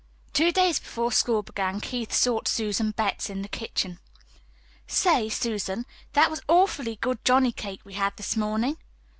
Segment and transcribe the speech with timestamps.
[0.33, 3.99] Two days before school began Keith sought Susan Betts in the kitchen.
[4.87, 8.77] "Say, Susan, that was awfully good johnny cake we had this morning."